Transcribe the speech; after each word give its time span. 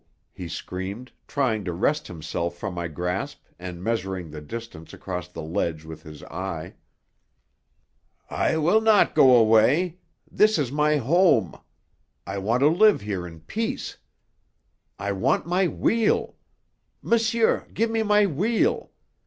he 0.31 0.47
screamed, 0.47 1.11
trying 1.27 1.63
to 1.63 1.71
wrest 1.71 2.07
himself 2.07 2.57
from 2.57 2.73
my 2.73 2.87
grasp 2.87 3.43
and 3.59 3.83
measuring 3.83 4.31
the 4.31 4.41
distance 4.41 4.95
across 4.95 5.27
the 5.27 5.43
ledge 5.43 5.85
with 5.85 6.01
his 6.01 6.23
eye. 6.23 6.73
"I 8.27 8.57
will 8.57 8.81
not 8.81 9.13
go 9.13 9.35
away. 9.35 9.99
This 10.31 10.57
is 10.57 10.71
my 10.71 10.97
home. 10.97 11.55
I 12.25 12.39
want 12.39 12.61
to 12.61 12.67
live 12.67 13.01
here 13.01 13.27
in 13.27 13.41
peace. 13.41 13.97
I 14.97 15.11
want 15.11 15.45
my 15.45 15.67
wheel! 15.67 16.35
Monsieur, 17.03 17.67
give 17.71 17.91
me 17.91 18.01
my 18.01 18.25
wheel. 18.25 18.89